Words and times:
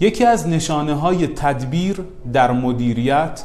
یکی 0.00 0.24
از 0.24 0.48
نشانه 0.48 0.94
های 0.94 1.26
تدبیر 1.26 2.04
در 2.32 2.52
مدیریت 2.52 3.44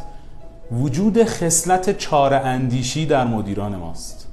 وجود 0.72 1.24
خصلت 1.24 1.98
چاره 1.98 2.38
اندیشی 2.38 3.06
در 3.06 3.28
مدیران 3.28 3.76
ماست. 3.76 4.28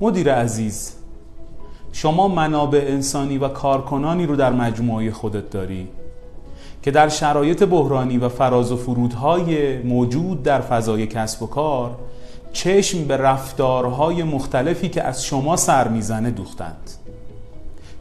مدیر 0.00 0.34
عزیز 0.34 0.92
شما 1.92 2.28
منابع 2.28 2.84
انسانی 2.88 3.38
و 3.38 3.48
کارکنانی 3.48 4.26
رو 4.26 4.36
در 4.36 4.52
مجموعه 4.52 5.10
خودت 5.10 5.50
داری 5.50 5.88
که 6.82 6.90
در 6.90 7.08
شرایط 7.08 7.62
بحرانی 7.62 8.18
و 8.18 8.28
فراز 8.28 8.72
و 8.72 8.76
فرودهای 8.76 9.78
موجود 9.78 10.42
در 10.42 10.60
فضای 10.60 11.06
کسب 11.06 11.42
و 11.42 11.46
کار 11.46 11.96
چشم 12.52 13.04
به 13.04 13.16
رفتارهای 13.16 14.22
مختلفی 14.22 14.88
که 14.88 15.02
از 15.02 15.24
شما 15.24 15.56
سر 15.56 15.88
می‌زنه 15.88 16.30
دوختند. 16.30 16.90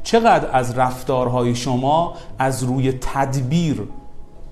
چقدر 0.04 0.50
از 0.52 0.78
رفتارهای 0.78 1.56
شما 1.56 2.14
از 2.40 2.64
روی 2.64 2.92
تدبیر 2.92 3.84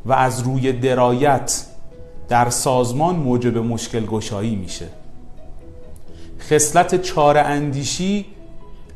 و 0.05 0.13
از 0.13 0.40
روی 0.40 0.71
درایت 0.71 1.66
در 2.30 2.49
سازمان 2.49 3.16
موجب 3.16 3.57
مشکل 3.57 4.05
گشایی 4.05 4.55
میشه؟ 4.55 4.88
خصلت 6.40 7.02
چاره 7.02 7.41
اندیشی 7.41 8.26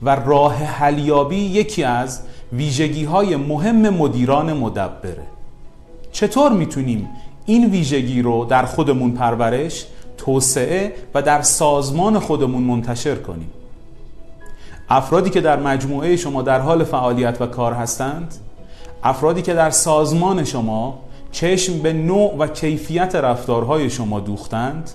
و 0.01 0.15
راه 0.15 0.55
حلیابی 0.55 1.35
یکی 1.35 1.83
از 1.83 2.21
ویژگی 2.53 3.03
های 3.03 3.35
مهم 3.35 3.89
مدیران 3.89 4.53
مدبره. 4.53 5.23
چطور 6.11 6.51
می‌تونیم 6.51 7.09
این 7.45 7.69
ویژگی 7.69 8.21
رو 8.21 8.45
در 8.45 8.65
خودمون 8.65 9.11
پرورش 9.11 9.85
توسعه 10.25 10.93
و 11.13 11.21
در 11.21 11.41
سازمان 11.41 12.19
خودمون 12.19 12.63
منتشر 12.63 13.15
کنیم. 13.15 13.51
افرادی 14.89 15.29
که 15.29 15.41
در 15.41 15.59
مجموعه 15.59 16.15
شما 16.15 16.41
در 16.41 16.59
حال 16.59 16.83
فعالیت 16.83 17.41
و 17.41 17.45
کار 17.45 17.73
هستند 17.73 18.35
افرادی 19.03 19.41
که 19.41 19.53
در 19.53 19.69
سازمان 19.69 20.43
شما 20.43 20.99
چشم 21.31 21.79
به 21.79 21.93
نوع 21.93 22.37
و 22.37 22.47
کیفیت 22.47 23.15
رفتارهای 23.15 23.89
شما 23.89 24.19
دوختند 24.19 24.91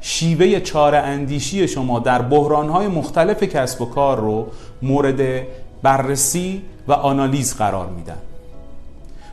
شیوه 0.00 0.60
چاره 0.60 0.98
اندیشی 0.98 1.68
شما 1.68 1.98
در 1.98 2.22
بحرانهای 2.22 2.88
مختلف 2.88 3.42
کسب 3.42 3.82
و 3.82 3.84
کار 3.84 4.20
رو 4.20 4.46
مورد 4.82 5.46
بررسی 5.82 6.62
و 6.88 6.92
آنالیز 6.92 7.56
قرار 7.56 7.86
میدن. 7.86 8.16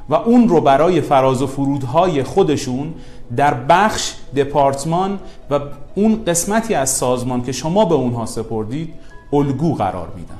و 0.09 0.15
اون 0.15 0.49
رو 0.49 0.61
برای 0.61 1.01
فراز 1.01 1.41
و 1.41 1.47
فرودهای 1.47 2.23
خودشون 2.23 2.93
در 3.35 3.53
بخش 3.53 4.13
دپارتمان 4.35 5.19
و 5.49 5.59
اون 5.95 6.23
قسمتی 6.27 6.73
از 6.73 6.89
سازمان 6.89 7.43
که 7.43 7.51
شما 7.51 7.85
به 7.85 7.95
اونها 7.95 8.25
سپردید 8.25 8.93
الگو 9.33 9.75
قرار 9.75 10.07
میدن. 10.15 10.39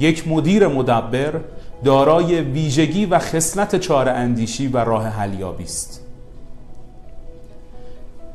یک 0.00 0.28
مدیر 0.28 0.66
مدبر 0.68 1.40
دارای 1.84 2.40
ویژگی 2.40 3.06
و 3.06 3.18
خصلت 3.18 3.76
چاره 3.76 4.10
اندیشی 4.10 4.68
و 4.68 4.78
راه 4.78 5.06
حلیابی 5.06 5.64
است. 5.64 6.00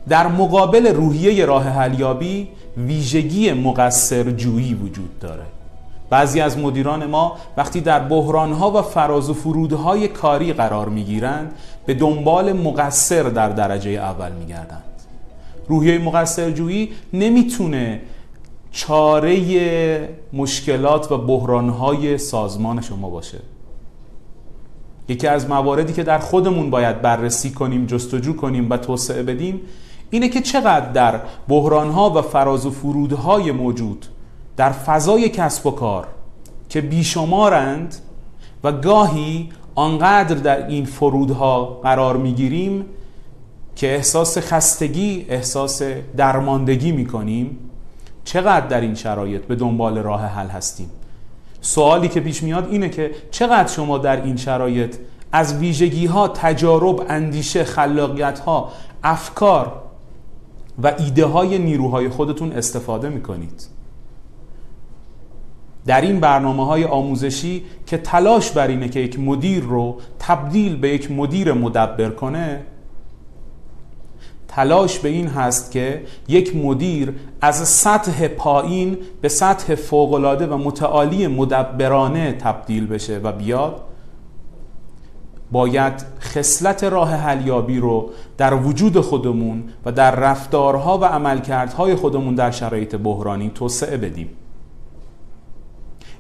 در 0.10 0.28
مقابل 0.28 0.88
روحیه 0.88 1.46
راه 1.46 1.64
حلیابی 1.64 2.48
ویژگی 2.78 3.54
مقصر 3.54 4.32
جویی 4.32 4.74
وجود 4.74 5.20
داره. 5.20 5.46
بعضی 6.16 6.42
از 6.42 6.58
مدیران 6.58 7.06
ما 7.06 7.38
وقتی 7.58 7.82
در 7.82 8.00
بحرانها 8.00 8.72
و 8.72 8.82
فراز 8.82 9.30
و 9.30 9.34
فرودهای 9.34 10.08
کاری 10.08 10.54
قرار 10.54 10.90
می‌گیرند 10.90 11.54
به 11.86 11.94
دنبال 11.94 12.54
مقصر 12.54 13.24
در 13.24 13.50
درجه 13.50 13.90
اول 13.90 14.32
میگردند. 14.32 14.84
روحیه 15.68 15.98
مقصر 15.98 16.52
جویی 16.52 16.90
نمی‌تونه 17.14 18.02
چاره 18.72 20.10
مشکلات 20.34 21.12
و 21.12 21.18
بحرانهای 21.18 22.18
سازمان 22.18 22.82
شما 22.82 23.10
باشه. 23.10 23.40
یکی 25.10 25.28
از 25.28 25.50
مواردی 25.50 25.94
که 25.94 26.04
در 26.04 26.20
خودمون 26.20 26.70
باید 26.70 27.02
بررسی 27.02 27.52
کنیم 27.52 27.86
جستجو 27.86 28.36
کنیم 28.36 28.70
و 28.70 28.78
توسعه 28.78 29.24
بدیم 29.24 29.62
اینه 30.10 30.30
که 30.30 30.42
چقدر 30.42 30.92
در 30.92 31.22
بحرانها 31.48 32.10
و 32.10 32.22
فراز 32.22 32.66
و 32.66 32.72
فرودهای 32.72 33.52
موجود 33.52 34.06
در 34.58 34.72
فضای 34.72 35.30
کسب 35.30 35.66
و 35.66 35.72
کار 35.72 36.08
که 36.70 36.82
بیشمارند 36.82 37.96
و 38.64 38.72
گاهی 38.72 39.50
آنقدر 39.76 40.36
در 40.36 40.68
این 40.68 40.86
فرودها 40.86 41.66
قرار 41.66 42.18
می‌گیریم 42.18 42.86
که 43.76 43.96
احساس 43.96 44.38
خستگی 44.38 45.26
احساس 45.30 45.82
درماندگی 46.18 46.92
می‌کنیم 46.92 47.58
چقدر 48.24 48.68
در 48.68 48.82
این 48.82 48.96
شرایط 48.96 49.42
به 49.42 49.56
دنبال 49.56 49.98
راه 49.98 50.22
حل 50.26 50.48
هستیم؟ 50.48 50.90
سوالی 51.62 52.08
که 52.08 52.20
پیش 52.20 52.44
میاد 52.44 52.68
اینه 52.70 52.90
که 52.90 53.12
چقدر 53.32 53.68
شما 53.68 53.98
در 53.98 54.24
این 54.24 54.38
شرایط 54.38 54.96
از 55.32 55.54
ویژگی 55.58 56.06
ها 56.06 56.28
تجارب 56.28 57.06
اندیشه 57.10 57.64
خلاقیت 57.64 58.40
ها 58.40 58.72
افکار 59.04 59.82
و 60.84 60.94
ایده 61.00 61.26
های 61.26 61.58
نیروهای 61.58 62.10
خودتون 62.10 62.52
استفاده 62.52 63.10
می‌کنید؟ 63.10 63.68
در 65.86 66.02
این 66.02 66.20
برنامه 66.20 66.66
های 66.66 66.86
آموزشی 66.86 67.64
که 67.86 67.98
تلاش 67.98 68.52
بر 68.52 68.68
اینه 68.68 68.90
که 68.90 69.00
یک 69.00 69.20
مدیر 69.20 69.64
رو 69.64 69.98
تبدیل 70.20 70.76
به 70.76 70.90
یک 70.90 71.12
مدیر 71.12 71.54
مدبر 71.54 72.10
کنه 72.10 72.62
تلاش 74.48 75.00
به 75.00 75.10
این 75.10 75.28
هست 75.28 75.72
که 75.72 76.02
یک 76.28 76.56
مدیر 76.56 77.14
از 77.42 77.68
سطح 77.68 78.28
پایین 78.28 78.98
به 79.22 79.30
سطح 79.30 79.76
فوقالعاده 79.76 80.48
و 80.48 80.58
متعالی 80.58 81.28
مدبرانه 81.28 82.32
تبدیل 82.32 82.88
بشه 82.88 83.18
و 83.18 83.32
بیاد. 83.32 83.82
باید 85.52 86.06
خصلت 86.20 86.84
راه 86.84 87.12
حلیابی 87.12 87.80
رو 87.80 88.10
در 88.38 88.54
وجود 88.54 89.00
خودمون 89.00 89.64
و 89.86 89.92
در 89.92 90.16
رفتارها 90.16 90.98
و 90.98 91.06
عملکردهای 91.06 91.96
خودمون 91.96 92.36
در 92.36 92.52
شرایط 92.52 92.96
بحرانی 92.96 93.52
توسعه 93.56 93.98
بدیم. 93.98 94.30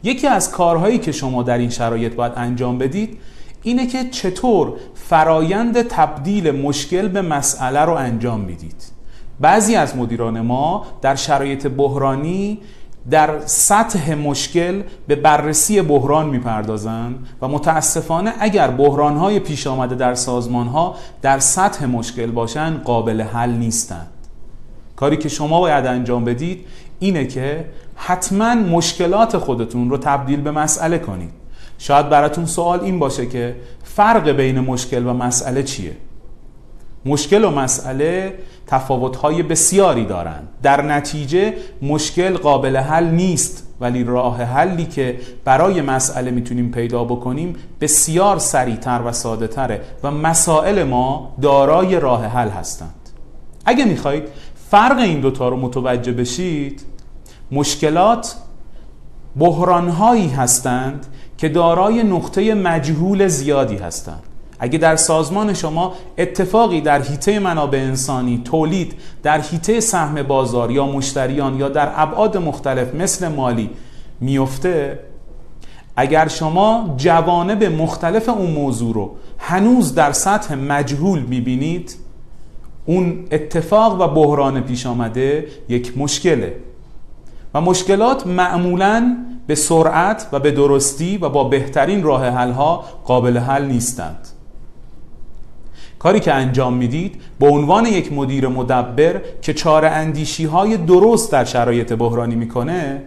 یکی 0.05 0.27
از 0.27 0.51
کارهایی 0.51 0.97
که 0.97 1.11
شما 1.11 1.43
در 1.43 1.57
این 1.57 1.69
شرایط 1.69 2.15
باید 2.15 2.31
انجام 2.35 2.77
بدید 2.77 3.17
اینه 3.63 3.87
که 3.87 4.09
چطور 4.09 4.73
فرایند 4.95 5.81
تبدیل 5.81 6.51
مشکل 6.51 7.07
به 7.07 7.21
مسئله 7.21 7.79
رو 7.79 7.93
انجام 7.93 8.39
می‌دید. 8.39 8.83
بعضی 9.39 9.75
از 9.75 9.97
مدیران 9.97 10.41
ما 10.41 10.85
در 11.01 11.15
شرایط 11.15 11.67
بحرانی 11.67 12.59
در 13.09 13.39
سطح 13.45 14.15
مشکل 14.15 14.81
به 15.07 15.15
بررسی 15.15 15.81
بحران 15.81 16.29
می‌پردازند 16.29 17.27
و 17.41 17.47
متاسفانه 17.47 18.33
اگر 18.39 18.67
بحرانهای 18.67 19.39
پیش 19.39 19.67
آمده 19.67 19.95
در 19.95 20.15
سازمانها 20.15 20.95
در 21.21 21.39
سطح 21.39 21.85
مشکل 21.85 22.31
باشند 22.31 22.83
قابل 22.83 23.21
حل 23.21 23.51
نیستند. 23.51 24.07
کاری 24.95 25.17
که 25.17 25.29
شما 25.29 25.59
باید 25.59 25.85
انجام 25.85 26.25
بدید 26.25 26.65
اینه 26.99 27.25
که 27.25 27.65
حتما 27.95 28.55
مشکلات 28.55 29.37
خودتون 29.37 29.89
رو 29.89 29.97
تبدیل 29.97 30.41
به 30.41 30.51
مسئله 30.51 30.97
کنید. 30.97 31.31
شاید 31.77 32.09
براتون 32.09 32.45
سوال 32.45 32.79
این 32.79 32.99
باشه 32.99 33.25
که 33.25 33.55
فرق 33.83 34.29
بین 34.29 34.59
مشکل 34.59 35.07
و 35.07 35.13
مسئله 35.13 35.63
چیه؟ 35.63 35.97
مشکل 37.05 37.43
و 37.43 37.49
مسئله 37.49 38.33
تفاوت‌های 38.67 39.43
بسیاری 39.43 40.05
دارند. 40.05 40.47
در 40.63 40.81
نتیجه 40.81 41.53
مشکل 41.81 42.37
قابل 42.37 42.77
حل 42.77 43.05
نیست 43.05 43.67
ولی 43.79 44.03
راه 44.03 44.43
حلی 44.43 44.85
که 44.85 45.19
برای 45.43 45.81
مسئله 45.81 46.31
می‌تونیم 46.31 46.71
پیدا 46.71 47.03
بکنیم 47.03 47.55
بسیار 47.81 48.39
سریعتر 48.39 49.01
و 49.05 49.11
ساده 49.11 49.47
تره 49.47 49.81
و 50.03 50.11
مسائل 50.11 50.83
ما 50.83 51.35
دارای 51.41 51.99
راه 51.99 52.25
حل 52.25 52.49
هستند. 52.49 53.09
اگه 53.65 53.85
می‌خواهید 53.85 54.23
فرق 54.75 54.99
این 54.99 55.19
دوتا 55.19 55.49
رو 55.49 55.57
متوجه 55.57 56.11
بشید 56.11 56.81
مشکلات 57.51 58.35
بحرانهایی 59.37 60.27
هستند 60.27 61.07
که 61.37 61.49
دارای 61.49 62.03
نقطه 62.03 62.53
مجهول 62.53 63.27
زیادی 63.27 63.75
هستند. 63.75 64.23
اگه 64.59 64.77
در 64.77 64.95
سازمان 64.95 65.53
شما 65.53 65.93
اتفاقی 66.17 66.81
در 66.81 67.01
حیطه 67.01 67.39
منابع 67.39 67.77
انسانی 67.77 68.41
تولید 68.45 68.93
در 69.23 69.41
حیطه 69.41 69.79
سهم 69.79 70.23
بازار 70.23 70.71
یا 70.71 70.85
مشتریان 70.85 71.59
یا 71.59 71.69
در 71.69 71.91
ابعاد 71.95 72.37
مختلف 72.37 72.95
مثل 72.95 73.27
مالی 73.27 73.69
میفته 74.19 74.99
اگر 75.95 76.27
شما 76.27 76.93
جوانب 76.97 77.63
مختلف 77.63 78.29
اون 78.29 78.51
موضوع 78.51 78.93
رو 78.93 79.15
هنوز 79.37 79.95
در 79.95 80.11
سطح 80.11 80.55
مجهول 80.55 81.19
می‌بینید 81.19 82.04
اون 82.85 83.25
اتفاق 83.31 84.01
و 84.01 84.07
بحران 84.07 84.61
پیش 84.61 84.85
آمده 84.85 85.47
یک 85.69 85.97
مشکله. 85.97 86.55
و 87.53 87.61
مشکلات 87.61 88.27
معمولا 88.27 89.17
به 89.47 89.55
سرعت 89.55 90.27
و 90.31 90.39
به 90.39 90.51
درستی 90.51 91.17
و 91.17 91.29
با 91.29 91.43
بهترین 91.43 92.03
راه 92.03 92.29
حل 92.29 92.51
ها 92.51 92.83
قابل 93.05 93.37
حل 93.37 93.65
نیستند. 93.65 94.27
کاری 95.99 96.19
که 96.19 96.33
انجام 96.33 96.73
می‌دید 96.73 97.21
به 97.39 97.47
عنوان 97.47 97.85
یک 97.85 98.13
مدیر 98.13 98.47
مدبر 98.47 99.21
که 99.41 99.53
چاره 99.53 99.89
اندیشی 99.89 100.45
های 100.45 100.77
درست 100.77 101.31
در 101.31 101.45
شرایط 101.45 101.93
بحرانی 101.93 102.35
می‌کنه 102.35 103.01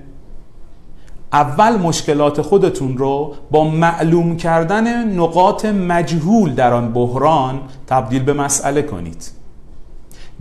اول 1.33 1.77
مشکلات 1.77 2.43
خودتون 2.43 2.99
رو 2.99 3.35
با 3.51 3.65
معلوم 3.65 4.37
کردن 4.37 5.13
نقاط 5.13 5.65
مجهول 5.65 6.55
در 6.55 6.73
آن 6.73 6.93
بحران 6.93 7.61
تبدیل 7.87 8.23
به 8.23 8.33
مسئله 8.33 8.83
کنید. 8.83 9.38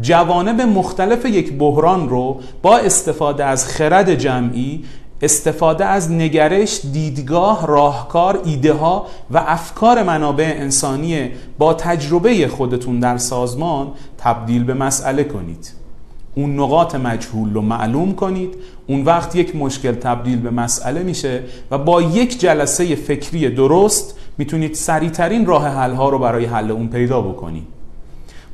جوانب 0.01 0.61
مختلف 0.61 1.25
یک 1.25 1.53
بحران 1.53 2.09
رو 2.09 2.39
با 2.61 2.77
استفاده 2.77 3.45
از 3.45 3.67
خرد 3.67 4.15
جمعی 4.15 4.83
استفاده 5.21 5.85
از 5.85 6.11
نگرش، 6.11 6.81
دیدگاه، 6.93 7.67
راهکار، 7.67 8.41
ایده 8.45 8.73
ها 8.73 9.05
و 9.31 9.43
افکار 9.47 10.03
منابع 10.03 10.53
انسانی 10.57 11.29
با 11.57 11.73
تجربه 11.73 12.47
خودتون 12.47 12.99
در 12.99 13.17
سازمان 13.17 13.87
تبدیل 14.17 14.63
به 14.63 14.73
مسئله 14.73 15.23
کنید. 15.23 15.71
اون 16.35 16.59
نقاط 16.59 16.95
مجهول 16.95 17.53
رو 17.53 17.61
معلوم 17.61 18.15
کنید. 18.15 18.55
اون 18.87 19.01
وقت 19.03 19.35
یک 19.35 19.55
مشکل 19.55 19.91
تبدیل 19.91 20.39
به 20.39 20.49
مسئله 20.49 21.03
میشه 21.03 21.43
و 21.71 21.77
با 21.77 22.01
یک 22.01 22.39
جلسه 22.39 22.95
فکری 22.95 23.49
درست 23.49 24.19
می‌تونید 24.37 24.73
سریعترین 24.73 25.45
راه 25.45 25.67
حل 25.67 25.93
ها 25.93 26.09
رو 26.09 26.19
برای 26.19 26.45
حل 26.45 26.71
اون 26.71 26.87
پیدا 26.87 27.21
بکنید. 27.21 27.76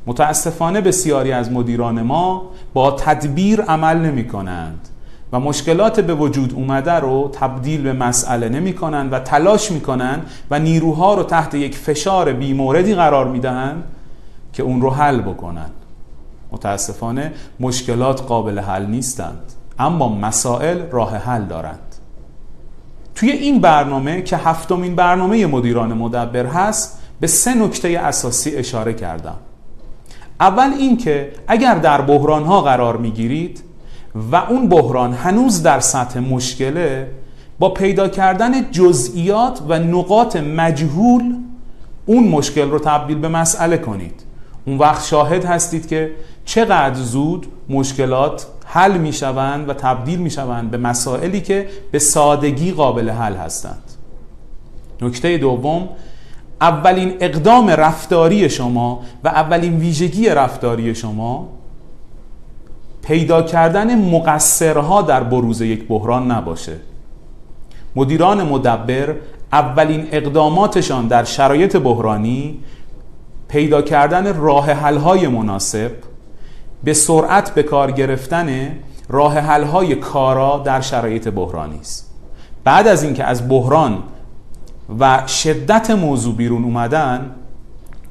متاسفانه 0.06 0.80
بسیاری 0.80 1.32
از 1.32 1.52
مدیران 1.52 2.02
ما 2.02 2.50
با 2.74 2.90
تدبیر 2.90 3.62
عمل 3.62 3.98
نمی 3.98 4.28
کنند 4.28 4.88
و 5.32 5.40
مشکلات 5.40 6.00
به 6.00 6.14
وجود 6.14 6.52
اومده 6.54 6.92
رو 6.92 7.30
تبدیل 7.32 7.82
به 7.82 7.92
مسئله 7.92 8.48
نمی 8.48 8.72
کنند 8.72 9.12
و 9.12 9.18
تلاش 9.18 9.70
می 9.70 9.80
کنند 9.80 10.26
و 10.50 10.58
نیروها 10.58 11.14
رو 11.14 11.22
تحت 11.22 11.54
یک 11.54 11.76
فشار 11.76 12.32
بیموردی 12.32 12.94
قرار 12.94 13.28
می 13.28 13.40
دهند 13.40 13.84
که 14.52 14.62
اون 14.62 14.80
رو 14.80 14.90
حل 14.90 15.20
بکنند. 15.20 15.72
متاسفانه 16.52 17.32
مشکلات 17.60 18.22
قابل 18.22 18.58
حل 18.58 18.86
نیستند 18.86 19.52
اما 19.78 20.08
مسائل 20.08 20.82
راه 20.90 21.16
حل 21.16 21.44
دارند. 21.44 21.94
توی 23.14 23.30
این 23.30 23.60
برنامه 23.60 24.22
که 24.22 24.36
هفتمین 24.36 24.94
برنامه 24.94 25.46
مدیران 25.46 25.92
مدبر 25.92 26.46
هست 26.46 26.98
به 27.20 27.26
سه 27.26 27.54
نکته 27.54 27.88
اساسی 27.88 28.56
اشاره 28.56 28.92
کردم. 28.92 29.36
اول 30.44 30.70
این 30.78 30.96
که 30.96 31.32
اگر 31.48 31.74
در 31.74 32.00
بحران 32.00 32.44
ها 32.44 32.60
قرار 32.60 32.96
می‌گیرید 32.96 33.62
و 34.32 34.36
اون 34.36 34.68
بحران 34.68 35.12
هنوز 35.12 35.62
در 35.62 35.80
سطح 35.80 36.20
مشکله 36.20 37.10
با 37.58 37.68
پیدا 37.68 38.08
کردن 38.08 38.70
جزئیات 38.70 39.60
و 39.68 39.78
نقاط 39.78 40.36
مجهول 40.36 41.34
اون 42.06 42.28
مشکل 42.28 42.70
رو 42.70 42.78
تبدیل 42.78 43.18
به 43.18 43.28
مسئله 43.28 43.78
کنید. 43.78 44.22
اون 44.66 44.78
وقت 44.78 45.04
شاهد 45.04 45.44
هستید 45.44 45.88
که 45.88 46.10
چقدر 46.44 46.94
زود 46.94 47.46
مشکلات 47.68 48.46
حل 48.66 48.98
می 48.98 49.12
شوند 49.12 49.68
و 49.68 49.72
تبدیل 49.72 50.18
می 50.18 50.30
شوند 50.30 50.70
به 50.70 50.76
مسائلی 50.76 51.40
که 51.40 51.68
به 51.92 51.98
سادگی 51.98 52.72
قابل 52.72 53.10
حل 53.10 53.34
هستند. 53.34 53.82
نکته 55.02 55.38
دوم 55.38 55.88
اولین 56.64 57.14
اقدام 57.20 57.70
رفتاری 57.70 58.50
شما 58.50 59.00
و 59.24 59.28
اولین 59.28 59.76
ویژگی 59.76 60.28
رفتاری 60.28 60.94
شما 60.94 61.48
پیدا 63.02 63.42
کردن 63.42 64.10
مقصرها 64.10 65.02
در 65.02 65.22
بروز 65.22 65.60
یک 65.60 65.88
بحران 65.88 66.30
نباشه. 66.30 66.76
مدیران 67.96 68.42
مدبر 68.42 69.14
اولین 69.52 70.08
اقداماتشان 70.12 71.06
در 71.06 71.24
شرایط 71.24 71.76
بحرانی 71.76 72.58
پیدا 73.48 73.82
کردن 73.82 74.34
راه 74.34 74.70
حل‌های 74.70 75.28
مناسب 75.28 75.90
به 76.84 76.94
سرعت 76.94 77.54
به 77.54 77.62
کار 77.62 77.90
گرفتن 77.90 78.78
راه 79.08 79.38
حل‌های 79.38 79.94
کارا 79.94 80.62
در 80.64 80.80
شرایط 80.80 81.28
بحرانی 81.28 81.78
است. 81.80 82.10
بعد 82.64 82.88
از 82.88 83.02
اینکه 83.02 83.24
از 83.24 83.48
بحران 83.48 84.02
و 85.00 85.26
شدت 85.26 85.90
موضوع 85.90 86.34
بیرون 86.34 86.64
اومدن 86.64 87.30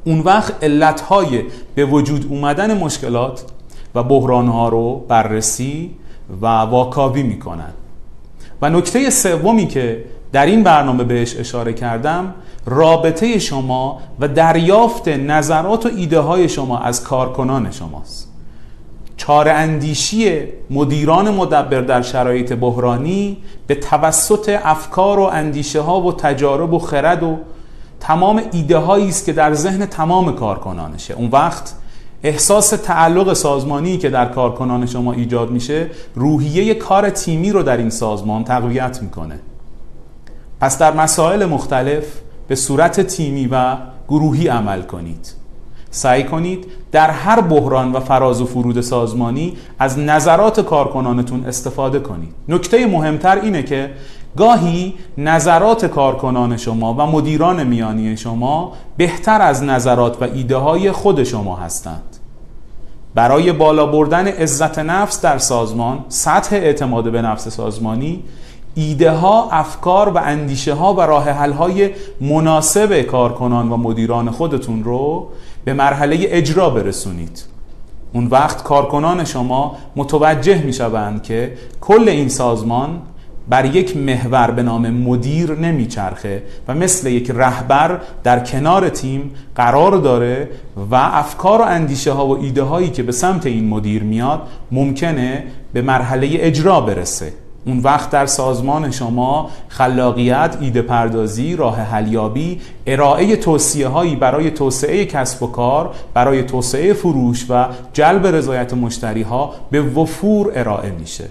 اون 0.06 0.20
وقت 0.20 0.64
علتهای 0.64 1.44
به 1.76 1.86
وجود 1.86 2.26
اومدن 2.30 2.78
مشکلات 2.78 3.46
و 3.96 4.04
بحرانها 4.04 4.70
رو 4.70 5.06
بررسی 5.08 5.92
و 6.42 6.46
واکاوی 6.46 7.24
می‌کنن. 7.24 7.74
و 8.62 8.70
نکته 8.70 9.10
سومی 9.10 9.68
که 9.68 10.06
در 10.32 10.46
این 10.46 10.64
برنامه 10.64 11.04
بهش 11.04 11.38
اشاره 11.38 11.74
کردم 11.74 12.34
رابطه 12.66 13.40
شما 13.40 14.00
و 14.20 14.28
دریافت 14.28 15.08
نظرات 15.08 15.86
و 15.86 15.90
ایده 15.98 16.20
های 16.20 16.50
شما 16.50 16.80
از 16.80 17.04
کارکنان 17.04 17.72
شماست. 17.72 18.33
چاره 19.26 19.52
اندیشی 19.52 20.44
مدیران 20.70 21.34
مدبر 21.34 21.82
در 21.82 22.02
شرایط 22.02 22.54
بحرانی 22.54 23.38
به 23.68 23.76
توسط 23.76 24.60
افکار 24.64 25.20
و 25.20 25.24
اندیشه 25.24 25.82
ها 25.82 26.02
و 26.02 26.14
تجارب 26.14 26.74
و 26.74 26.80
خرد 26.80 27.24
و 27.24 27.38
تمام 28.00 28.42
ایده 28.52 28.78
هایی 28.78 29.10
است 29.10 29.26
که 29.26 29.34
در 29.34 29.54
ذهن 29.54 29.86
تمام 29.86 30.36
کارکنانشه 30.36 31.14
اون 31.14 31.30
وقت 31.32 31.74
احساس 32.24 32.70
تعلق 32.70 33.34
سازمانی 33.34 33.98
که 33.98 34.10
در 34.10 34.26
کارکنان 34.26 34.86
شما 34.86 35.14
ایجاد 35.14 35.52
میشه 35.52 35.90
روحیه 36.16 36.74
کار 36.74 37.10
تیمی 37.10 37.52
رو 37.52 37.64
در 37.64 37.78
این 37.78 37.90
سازمان 37.90 38.44
تقویت 38.44 39.02
می‌کنه. 39.02 39.40
پس 40.62 40.78
در 40.78 40.94
مسائل 40.94 41.46
مختلف 41.46 42.06
به 42.48 42.56
صورت 42.56 43.02
تیمی 43.02 43.48
و 43.52 43.78
گروهی 44.08 44.48
عمل 44.48 44.82
کنید. 44.82 45.43
سعی 45.94 46.24
کنید 46.24 46.66
در 46.92 47.10
هر 47.10 47.42
بحران 47.42 47.92
و 47.92 48.00
فراز 48.00 48.42
و 48.42 48.46
فرود 48.46 48.82
سازمانی 48.82 49.54
از 49.80 50.00
نظرات 50.00 50.60
کارکنانتون 50.60 51.46
استفاده 51.46 52.00
کنید. 52.00 52.34
نکته 52.50 52.88
مهمتر 52.88 53.40
اینه 53.40 53.64
که 53.64 53.90
گاهی 54.38 54.94
نظرات 55.18 55.86
کارکنان 55.86 56.58
شما 56.58 56.94
و 56.94 56.98
مدیران 56.98 57.64
میانی 57.64 58.18
شما 58.18 58.74
بهتر 58.98 59.42
از 59.42 59.64
نظرات 59.64 60.22
و 60.22 60.26
ایده 60.34 60.58
های 60.58 60.92
خود 60.92 61.24
شما 61.24 61.56
هستند. 61.56 62.18
برای 63.16 63.52
بالا 63.52 63.86
بردن 63.86 64.28
عزت 64.28 64.80
نفس 64.80 65.22
در 65.22 65.38
سازمان 65.38 66.06
سطح 66.10 66.56
اعتماد 66.56 67.12
به 67.12 67.22
نفس 67.22 67.48
سازمانی 67.48 68.24
ایده 68.76 69.12
ها، 69.12 69.50
افکار 69.52 70.10
و 70.10 70.18
اندیشه 70.18 70.74
ها 70.74 70.94
و 70.94 71.02
راه 71.02 71.30
حل 71.30 71.52
های 71.52 71.90
مناسب 72.22 73.02
کارکنان 73.02 73.72
و 73.72 73.78
مدیران 73.78 74.32
خودتون 74.32 74.84
رو 74.84 75.30
به 75.66 75.74
مرحله 75.74 76.18
اجرا 76.20 76.70
برسونید. 76.70 77.44
اون 78.14 78.28
وقت 78.28 78.64
کارکنان 78.64 79.26
شما 79.26 79.76
متوجه 79.96 80.64
می 80.64 80.74
شوند 80.74 81.24
که 81.24 81.54
کل 81.82 82.10
این 82.10 82.30
سازمان 82.30 83.02
بر 83.50 83.66
یک 83.66 83.98
محور 83.98 84.52
به 84.52 84.64
نام 84.64 84.90
مدیر 84.90 85.52
نمیچرخه 85.52 86.44
و 86.68 86.76
مثل 86.76 87.08
یک 87.08 87.32
رهبر 87.32 88.02
در 88.24 88.40
کنار 88.40 88.90
تیم 88.90 89.32
قرار 89.56 89.98
داره 89.98 90.50
و 90.92 90.96
افکار 90.96 91.62
و 91.62 91.64
اندیشه 91.64 92.12
ها 92.12 92.28
و 92.28 92.44
ایده 92.44 92.64
هایی 92.64 92.90
که 92.90 93.04
به 93.04 93.12
سمت 93.12 93.46
این 93.46 93.70
مدیر 93.70 94.04
میاد 94.04 94.42
ممکنه 94.72 95.44
به 95.74 95.82
مرحله 95.82 96.28
اجرا 96.32 96.82
برسه. 96.82 97.43
اون 97.66 97.80
وقت 97.80 98.10
در 98.10 98.26
سازمان 98.26 98.92
شما 98.92 99.50
خلاقیت، 99.68 100.58
ایده 100.62 100.82
پردازی، 100.82 101.56
راه 101.56 101.80
حلیابی، 101.80 102.62
ارائه 102.88 103.36
توصیه 103.36 103.88
هایی 103.88 104.16
برای 104.16 104.52
توسعه 104.52 105.06
کسب 105.06 105.44
و 105.44 105.48
کار، 105.48 105.96
برای 106.14 106.44
توسعه 106.44 106.94
فروش 106.94 107.46
و 107.50 107.66
جلب 107.94 108.28
رضایت 108.28 108.74
مشتری 108.74 109.22
ها 109.22 109.54
به 109.72 109.82
وفور 109.82 110.52
ارائه 110.56 110.92
میشه. 110.92 111.26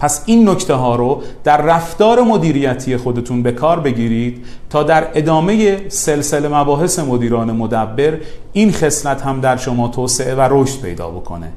پس 0.00 0.22
این 0.26 0.48
نکته 0.48 0.74
ها 0.74 0.96
رو 0.96 1.22
در 1.44 1.62
رفتار 1.62 2.22
مدیریتی 2.22 2.96
خودتون 2.96 3.42
به 3.42 3.52
کار 3.52 3.80
بگیرید 3.80 4.44
تا 4.70 4.82
در 4.82 5.08
ادامه 5.14 5.88
سلسله 5.88 6.48
مباحث 6.48 6.98
مدیران 6.98 7.52
مدبر 7.52 8.18
این 8.52 8.72
خصلت 8.72 9.22
هم 9.22 9.40
در 9.40 9.56
شما 9.56 9.88
توسعه 9.88 10.34
و 10.34 10.48
رشد 10.50 10.80
پیدا 10.80 11.10
بکنه 11.10 11.48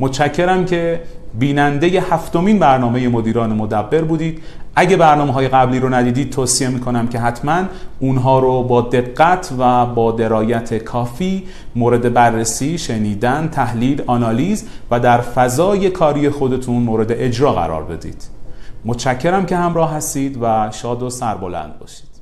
متشکرم 0.00 0.64
که 0.64 1.00
بیننده 1.38 1.86
هفتمین 1.86 2.58
برنامه 2.58 3.08
مدیران 3.08 3.52
مدبر 3.52 4.02
بودید. 4.02 4.42
اگه 4.76 4.96
برنامه 4.96 5.32
های 5.32 5.48
قبلی 5.48 5.80
رو 5.80 5.94
ندیدید 5.94 6.30
توصیه 6.30 6.68
می‌کنم 6.68 7.08
که 7.08 7.18
حتما 7.18 7.62
اونها 8.00 8.38
رو 8.38 8.62
با 8.62 8.80
دقت 8.80 9.52
و 9.58 9.86
با 9.86 10.12
درایت 10.12 10.74
کافی 10.74 11.44
مورد 11.76 12.14
بررسی، 12.14 12.78
شنیدن، 12.78 13.48
تحلیل، 13.48 14.02
آنالیز 14.06 14.68
و 14.90 15.00
در 15.00 15.20
فضای 15.20 15.90
کاری 15.90 16.30
خودتون 16.30 16.82
مورد 16.82 17.12
اجرا 17.12 17.52
قرار 17.52 17.84
بدید. 17.84 18.28
متشکرم 18.84 19.46
که 19.46 19.56
همراه 19.56 19.94
هستید 19.94 20.38
و 20.42 20.70
شاد 20.72 21.02
و 21.02 21.10
سربلند 21.10 21.78
باشید. 21.78 22.15